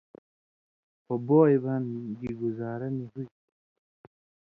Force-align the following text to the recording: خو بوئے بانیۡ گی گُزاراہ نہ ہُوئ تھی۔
خو 1.03 1.13
بوئے 1.27 1.57
بانیۡ 1.63 2.09
گی 2.19 2.31
گُزاراہ 2.41 2.91
نہ 2.97 3.05
ہُوئ 3.11 3.25
تھی۔ 3.31 3.35